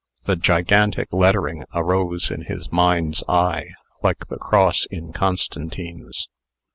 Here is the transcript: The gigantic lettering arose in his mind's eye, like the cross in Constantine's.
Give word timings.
The 0.23 0.35
gigantic 0.35 1.09
lettering 1.13 1.63
arose 1.75 2.31
in 2.31 2.45
his 2.45 2.71
mind's 2.71 3.23
eye, 3.29 3.67
like 4.01 4.29
the 4.29 4.37
cross 4.37 4.87
in 4.89 5.13
Constantine's. 5.13 6.27